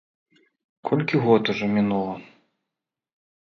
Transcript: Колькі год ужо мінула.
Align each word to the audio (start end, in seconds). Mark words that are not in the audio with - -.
Колькі 0.89 1.21
год 1.25 1.51
ужо 1.53 1.67
мінула. 1.75 2.17